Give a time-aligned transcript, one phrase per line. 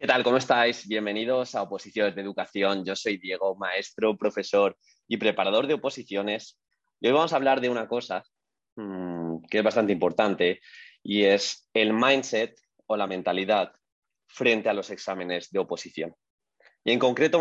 [0.00, 0.24] ¿Qué tal?
[0.24, 0.88] ¿Cómo estáis?
[0.88, 2.86] Bienvenidos a Oposiciones de Educación.
[2.86, 4.74] Yo soy Diego, maestro, profesor
[5.06, 6.58] y preparador de oposiciones.
[7.02, 8.24] Y hoy vamos a hablar de una cosa
[8.76, 10.62] mmm, que es bastante importante
[11.02, 13.74] y es el mindset o la mentalidad
[14.26, 16.16] frente a los exámenes de oposición.
[16.82, 17.38] Y en concreto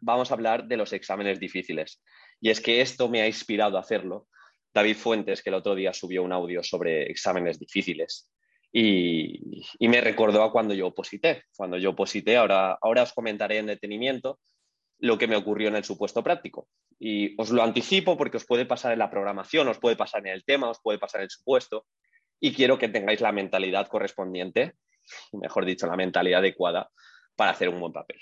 [0.00, 2.04] vamos a hablar de los exámenes difíciles.
[2.40, 4.28] Y es que esto me ha inspirado a hacerlo.
[4.72, 8.30] David Fuentes, que el otro día subió un audio sobre exámenes difíciles.
[8.78, 11.44] Y, me recordó a cuando yo oposité.
[11.56, 14.38] Cuando yo oposité, ahora, ahora os comentaré en detenimiento
[14.98, 16.68] lo que me ocurrió en el supuesto práctico.
[16.98, 20.34] Y os lo anticipo porque os puede pasar en la programación, os puede pasar en
[20.34, 21.86] el tema, os puede pasar en el supuesto.
[22.38, 24.74] Y quiero que tengáis la mentalidad correspondiente,
[25.32, 26.90] mejor dicho, la mentalidad adecuada
[27.34, 28.20] para hacer un buen papel.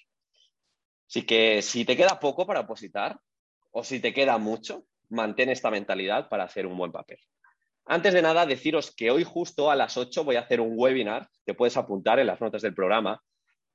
[1.09, 3.19] Así que si te queda poco para opositar
[3.73, 7.19] o si te queda mucho, mantén esta mentalidad para hacer un buen papel.
[7.87, 11.29] Antes de nada, deciros que hoy justo a las 8 voy a hacer un webinar,
[11.45, 13.21] que puedes apuntar en las notas del programa.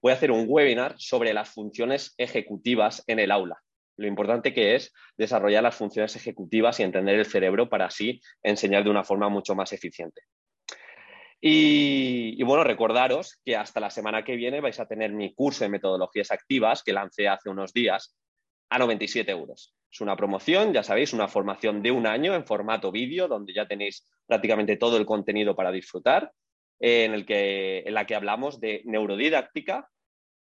[0.02, 3.62] Voy a hacer un webinar sobre las funciones ejecutivas en el aula.
[3.98, 8.84] Lo importante que es desarrollar las funciones ejecutivas y entender el cerebro para así enseñar
[8.84, 10.22] de una forma mucho más eficiente.
[11.42, 15.64] Y, y, bueno, recordaros que hasta la semana que viene vais a tener mi curso
[15.64, 18.18] de metodologías activas que lancé hace unos días
[18.70, 19.76] a 97 euros.
[19.92, 23.68] Es una promoción, ya sabéis, una formación de un año en formato vídeo, donde ya
[23.68, 26.32] tenéis prácticamente todo el contenido para disfrutar,
[26.80, 29.90] eh, en, el que, en la que hablamos de neurodidáctica,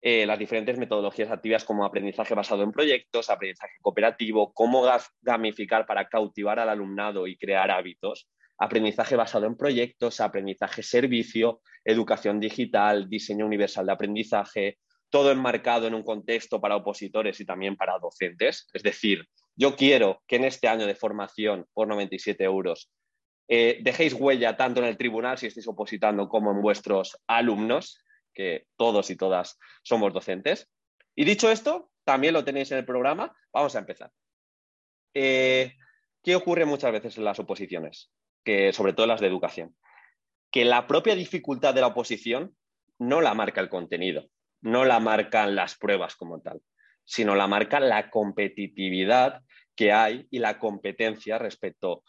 [0.02, 4.86] eh, las diferentes metodologías activas como aprendizaje basado en proyectos, aprendizaje cooperativo, cómo
[5.20, 12.41] gamificar para cautivar al alumnado y crear hábitos, aprendizaje basado en proyectos, aprendizaje servicio, educación
[12.41, 14.78] digital, diseño universal de aprendizaje,
[15.11, 18.69] todo enmarcado en un contexto para opositores y también para docentes.
[18.72, 22.91] Es decir, yo quiero que en este año de formación por 97 euros
[23.48, 28.02] eh, dejéis huella tanto en el tribunal si estáis opositando como en vuestros alumnos,
[28.33, 30.70] que todos y todas somos docentes.
[31.17, 33.36] Y dicho esto, también lo tenéis en el programa.
[33.52, 34.12] Vamos a empezar.
[35.12, 35.74] Eh,
[36.23, 38.13] ¿Qué ocurre muchas veces en las oposiciones?
[38.45, 39.74] Que, sobre todo las de educación.
[40.52, 42.57] Que la propia dificultad de la oposición
[42.98, 44.29] no la marca el contenido
[44.62, 46.60] no la marcan las pruebas como tal,
[47.04, 49.42] sino la marca la competitividad
[49.74, 52.04] que hay y la competencia respecto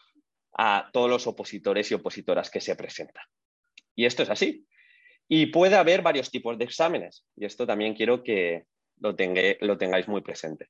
[0.52, 3.24] a todos los opositores y opositoras que se presentan.
[3.94, 4.66] Y esto es así.
[5.28, 8.64] Y puede haber varios tipos de exámenes, y esto también quiero que
[8.98, 9.14] lo,
[9.60, 10.68] lo tengáis muy presente.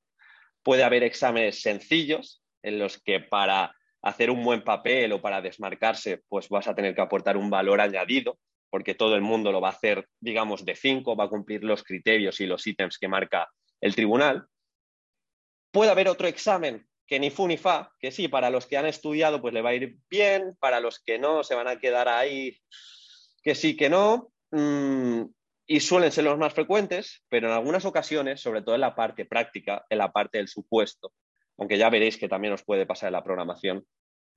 [0.62, 6.22] Puede haber exámenes sencillos en los que para hacer un buen papel o para desmarcarse,
[6.28, 8.38] pues vas a tener que aportar un valor añadido
[8.72, 11.84] porque todo el mundo lo va a hacer, digamos, de cinco, va a cumplir los
[11.84, 13.46] criterios y los ítems que marca
[13.82, 14.46] el tribunal.
[15.70, 18.86] Puede haber otro examen que ni fu ni fa, que sí, para los que han
[18.86, 22.08] estudiado pues le va a ir bien, para los que no se van a quedar
[22.08, 22.56] ahí,
[23.42, 25.24] que sí, que no, mm,
[25.66, 29.26] y suelen ser los más frecuentes, pero en algunas ocasiones, sobre todo en la parte
[29.26, 31.12] práctica, en la parte del supuesto,
[31.58, 33.84] aunque ya veréis que también os puede pasar en la programación,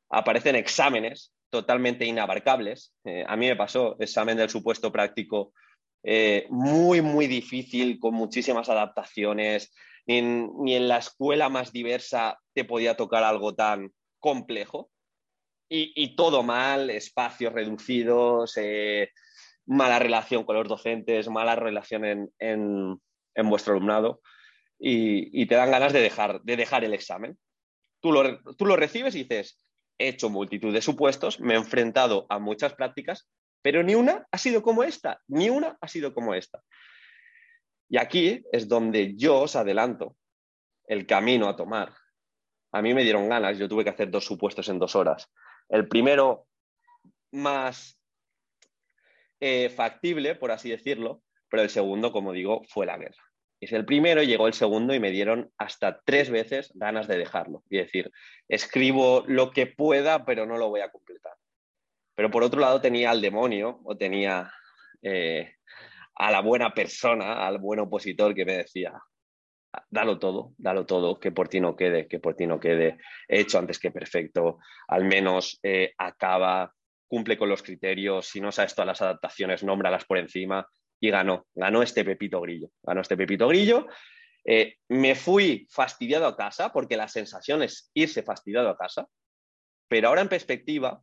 [0.10, 2.94] aparecen exámenes totalmente inabarcables.
[3.04, 5.54] Eh, a mí me pasó examen del supuesto práctico
[6.08, 9.74] eh, muy, muy difícil, con muchísimas adaptaciones.
[10.06, 14.92] Ni en, ni en, la escuela más diversa te podía tocar algo tan complejo.
[15.68, 19.10] Y, y todo mal, espacios reducidos, eh,
[19.66, 23.02] mala relación con los docentes, mala relación en, en,
[23.34, 24.22] en vuestro alumnado.
[24.78, 27.36] Y, y, te dan ganas de dejar, de dejar el examen.
[28.00, 29.60] Tú lo, tú lo recibes y dices,
[29.98, 33.28] he hecho multitud de supuestos, me he enfrentado a muchas prácticas,
[33.62, 36.62] pero ni una ha sido como esta, ni una ha sido como esta.
[37.90, 40.16] Y aquí es donde yo os adelanto
[40.88, 41.94] el camino a tomar.
[42.72, 45.32] A mí me dieron ganas, yo tuve que hacer dos supuestos en dos horas.
[45.70, 46.48] El primero
[47.32, 48.00] más
[49.40, 53.25] eh, factible, por así decirlo, pero el segundo, como digo, fue la guerra.
[53.66, 57.64] Es el primero, llegó el segundo y me dieron hasta tres veces ganas de dejarlo.
[57.68, 58.12] Y decir,
[58.48, 61.34] escribo lo que pueda, pero no lo voy a completar.
[62.14, 64.54] Pero por otro lado tenía al demonio o tenía
[65.02, 65.56] eh,
[66.14, 68.94] a la buena persona, al buen opositor que me decía,
[69.90, 73.58] dalo todo, dalo todo, que por ti no quede, que por ti no quede, hecho
[73.58, 76.72] antes que perfecto, al menos eh, acaba,
[77.08, 80.68] cumple con los criterios, si no sabes todas las adaptaciones, nómbralas por encima,
[81.06, 83.88] y ganó, ganó este Pepito Grillo, ganó este Pepito Grillo.
[84.44, 89.08] Eh, me fui fastidiado a casa porque la sensación es irse fastidiado a casa,
[89.88, 91.02] pero ahora en perspectiva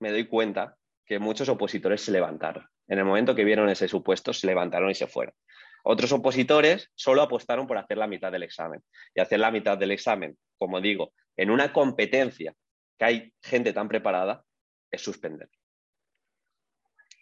[0.00, 2.66] me doy cuenta que muchos opositores se levantaron.
[2.86, 5.34] En el momento que vieron ese supuesto, se levantaron y se fueron.
[5.82, 8.82] Otros opositores solo apostaron por hacer la mitad del examen.
[9.14, 12.54] Y hacer la mitad del examen, como digo, en una competencia
[12.98, 14.44] que hay gente tan preparada,
[14.90, 15.48] es suspender.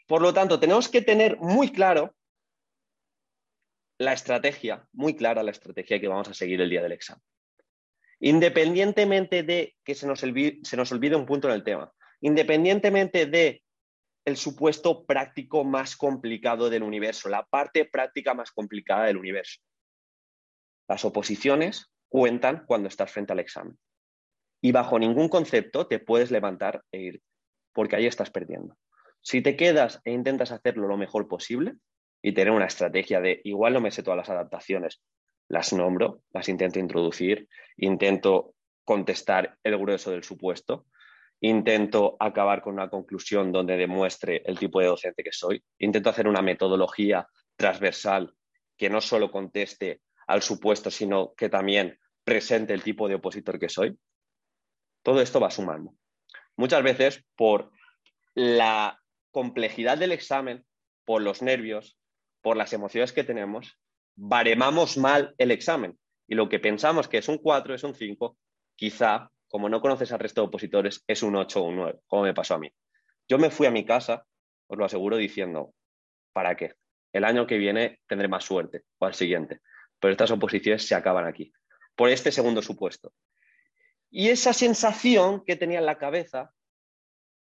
[0.07, 2.17] Por lo tanto, tenemos que tener muy claro
[3.99, 7.23] la estrategia, muy clara la estrategia que vamos a seguir el día del examen.
[8.21, 13.27] Independientemente de que se nos, olvide, se nos olvide un punto en el tema, independientemente
[13.27, 13.63] de
[14.25, 19.61] el supuesto práctico más complicado del universo, la parte práctica más complicada del universo.
[20.89, 23.79] Las oposiciones cuentan cuando estás frente al examen.
[24.61, 27.23] Y bajo ningún concepto te puedes levantar e ir,
[27.73, 28.77] porque ahí estás perdiendo.
[29.23, 31.77] Si te quedas e intentas hacerlo lo mejor posible
[32.23, 35.03] y tener una estrategia de igual no me sé todas las adaptaciones,
[35.49, 38.55] las nombro, las intento introducir, intento
[38.85, 40.87] contestar el grueso del supuesto,
[41.41, 46.27] intento acabar con una conclusión donde demuestre el tipo de docente que soy, intento hacer
[46.27, 47.27] una metodología
[47.57, 48.35] transversal
[48.77, 53.69] que no solo conteste al supuesto, sino que también presente el tipo de opositor que
[53.69, 53.99] soy.
[55.03, 55.95] Todo esto va sumando.
[56.57, 57.71] Muchas veces por
[58.35, 59.01] la
[59.31, 60.65] complejidad del examen,
[61.05, 61.98] por los nervios,
[62.49, 63.79] por las emociones que tenemos,
[64.17, 65.99] baremamos mal el examen.
[66.27, 68.39] Y lo que pensamos que es un 4, es un 5,
[68.75, 72.23] quizá, como no conoces al resto de opositores, es un 8 o un 9, como
[72.23, 72.73] me pasó a mí.
[73.29, 74.25] Yo me fui a mi casa,
[74.67, 75.75] os lo aseguro, diciendo,
[76.33, 76.73] ¿para qué?
[77.13, 79.61] El año que viene tendré más suerte, o al siguiente.
[80.01, 81.53] Pero estas oposiciones se acaban aquí,
[81.95, 83.13] por este segundo supuesto.
[84.09, 86.55] Y esa sensación que tenía en la cabeza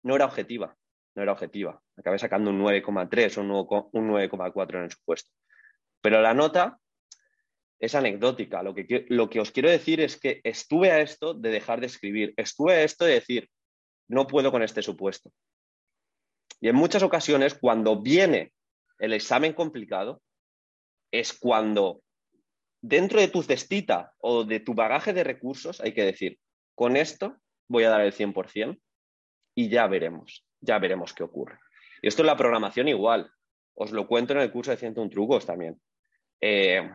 [0.02, 0.78] no era objetiva,
[1.14, 1.80] no era objetiva.
[1.96, 5.30] Acabé sacando un 9,3 o un 9,4 en el supuesto.
[6.00, 6.78] Pero la nota
[7.78, 8.62] es anecdótica.
[8.62, 11.86] Lo que, lo que os quiero decir es que estuve a esto de dejar de
[11.86, 13.48] escribir, estuve a esto de decir,
[14.08, 15.30] no puedo con este supuesto.
[16.60, 18.52] Y en muchas ocasiones, cuando viene
[18.98, 20.22] el examen complicado,
[21.10, 22.02] es cuando
[22.80, 26.38] dentro de tu cestita o de tu bagaje de recursos hay que decir,
[26.74, 27.36] con esto
[27.68, 28.78] voy a dar el 100%
[29.54, 31.58] y ya veremos, ya veremos qué ocurre.
[32.02, 33.30] Y esto es la programación igual.
[33.74, 35.80] Os lo cuento en el curso de 101 trucos también.
[36.40, 36.90] Eh,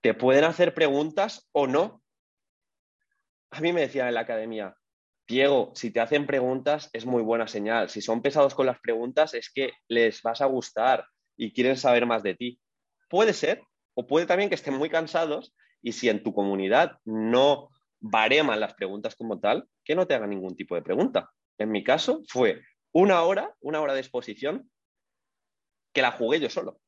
[0.00, 2.02] te pueden hacer preguntas o no.
[3.50, 4.76] A mí me decían en la academia,
[5.28, 7.88] Diego, si te hacen preguntas es muy buena señal.
[7.88, 11.06] Si son pesados con las preguntas es que les vas a gustar
[11.36, 12.60] y quieren saber más de ti.
[13.08, 13.62] Puede ser,
[13.94, 18.74] o puede también que estén muy cansados y si en tu comunidad no bareman las
[18.74, 21.30] preguntas como tal, que no te hagan ningún tipo de pregunta.
[21.60, 22.62] En mi caso fue
[22.92, 24.70] una hora, una hora de exposición,
[25.92, 26.80] que la jugué yo solo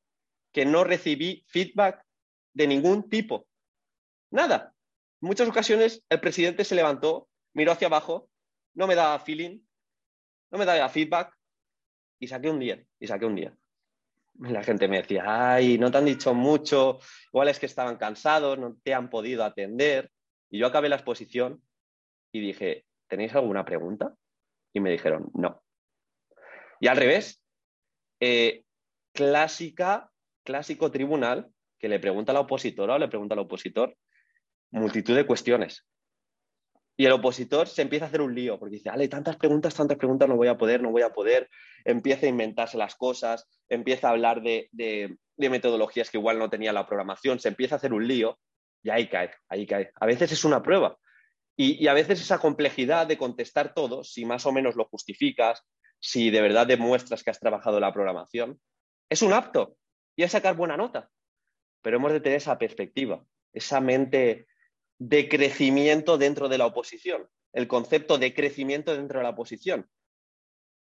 [0.53, 2.05] que no recibí feedback
[2.53, 3.47] de ningún tipo.
[4.31, 4.73] Nada.
[5.21, 8.29] En muchas ocasiones el presidente se levantó, miró hacia abajo,
[8.75, 9.59] no me daba feeling,
[10.51, 11.35] no me daba feedback
[12.19, 13.57] y saqué un día, y saqué un día.
[14.39, 16.99] La gente me decía, ay, no te han dicho mucho,
[17.31, 20.11] igual es que estaban cansados, no te han podido atender.
[20.49, 21.63] Y yo acabé la exposición
[22.31, 24.15] y dije, ¿tenéis alguna pregunta?
[24.73, 25.63] Y me dijeron, no.
[26.79, 27.41] Y al revés,
[28.19, 28.63] eh,
[29.13, 30.09] clásica
[30.43, 31.49] clásico tribunal
[31.79, 33.95] que le pregunta a la opositora o le pregunta al opositor
[34.71, 35.85] multitud de cuestiones.
[36.95, 39.97] Y el opositor se empieza a hacer un lío porque dice, ale, tantas preguntas, tantas
[39.97, 41.49] preguntas, no voy a poder, no voy a poder.
[41.85, 44.69] Empieza a inventarse las cosas, empieza a hablar de,
[45.37, 48.39] metodologías que igual no tenía la programación, se empieza a hacer un lío
[48.83, 49.91] y ahí cae, ahí cae.
[49.99, 50.97] A veces es una prueba.
[51.55, 55.63] Y, a veces esa complejidad de contestar todo, si más o menos lo justificas,
[55.99, 58.59] si de verdad demuestras que has trabajado la programación,
[59.09, 59.77] es un apto
[60.15, 61.09] y a sacar buena nota.
[61.81, 63.23] Pero hemos de tener esa perspectiva,
[63.53, 64.47] esa mente
[64.97, 69.87] de crecimiento dentro de la oposición, el concepto de crecimiento dentro de la oposición.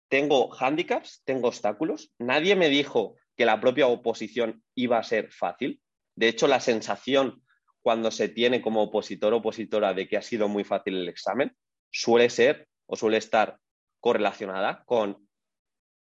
[0.08, 2.12] Tengo hándicaps, tengo obstáculos.
[2.18, 5.80] Nadie me dijo que la propia oposición iba a ser fácil.
[6.16, 7.42] De hecho, la sensación
[7.82, 11.56] cuando se tiene como opositor o opositora de que ha sido muy fácil el examen
[11.90, 13.58] suele ser o suele estar
[14.00, 15.28] correlacionada con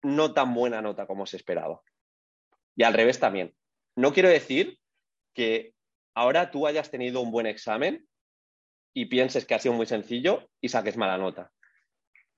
[0.02, 1.80] no tan buena nota como se esperaba.
[2.76, 3.54] Y al revés también.
[3.96, 4.78] No quiero decir
[5.34, 5.74] que
[6.14, 8.06] ahora tú hayas tenido un buen examen
[8.94, 11.50] y pienses que ha sido muy sencillo y saques mala nota.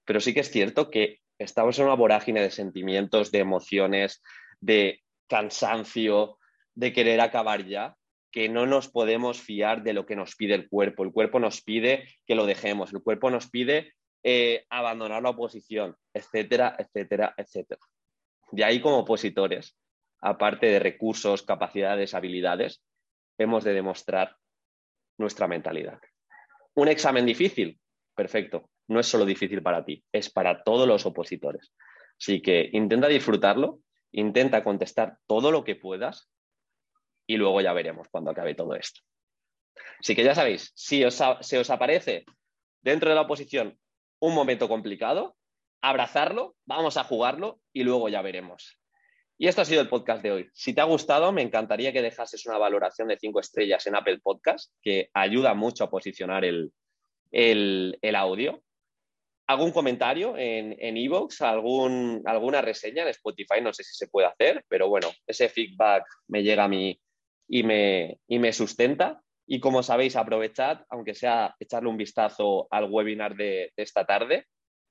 [0.05, 4.23] Pero sí que es cierto que estamos en una vorágine de sentimientos, de emociones,
[4.61, 6.39] de cansancio,
[6.75, 7.98] de querer acabar ya,
[8.31, 11.03] que no nos podemos fiar de lo que nos pide el cuerpo.
[11.03, 15.97] El cuerpo nos pide que lo dejemos, el cuerpo nos pide eh, abandonar la oposición,
[16.13, 17.81] etcétera, etcétera, etcétera.
[18.53, 19.77] De ahí como opositores
[20.21, 22.83] aparte de recursos, capacidades, habilidades,
[23.39, 24.37] hemos de demostrar
[25.17, 26.01] nuestra mentalidad.
[26.75, 27.79] Un examen difícil,
[28.15, 31.73] perfecto, no es solo difícil para ti, es para todos los opositores.
[32.19, 33.81] Así que intenta disfrutarlo,
[34.13, 36.29] intenta contestar todo lo que puedas
[37.29, 39.03] y luego ya veremos cuando acabe todo esto.
[40.01, 42.25] Así que ya sabéis, si os, se os aparece
[42.81, 43.79] dentro de la oposición
[44.19, 45.37] un momento complicado,
[45.83, 48.81] abrazarlo, vamos a jugarlo y luego ya veremos
[49.37, 50.51] Y esto ha sido el podcast de hoy.
[50.55, 54.21] Si te ha gustado, me encantaría que dejases una valoración de cinco estrellas en Apple
[54.21, 56.73] Podcast, que ayuda mucho a posicionar el,
[58.17, 58.63] audio.
[59.47, 61.41] ¿Algún comentario en Evox?
[61.43, 63.61] algún, alguna reseña en Spotify?
[63.63, 67.01] No sé si se puede hacer, pero bueno, ese feedback me llega a mí
[67.49, 69.23] y me, y me sustenta.
[69.47, 74.47] Y como sabéis, aprovechad, aunque sea echarle un vistazo al webinar de esta tarde,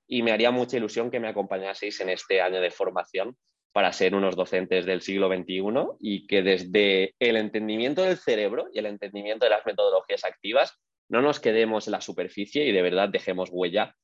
[0.08, 3.38] y me haría mucha ilusión que me acompañaseis en este año de formación
[3.74, 5.62] para ser unos docentes del siglo XXI
[6.00, 11.22] y que desde el entendimiento del cerebro y el entendimiento de las metodologías activas no
[11.22, 13.96] nos quedemos en la superficie y de verdad dejemos huella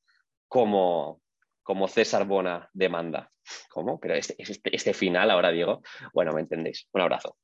[0.46, 1.20] como,
[1.62, 3.28] como César Bona demanda.
[3.68, 3.98] ¿Cómo?
[3.98, 5.82] Pero este, este, este final ahora digo,
[6.12, 6.86] bueno, me entendéis.
[6.92, 7.36] Un abrazo.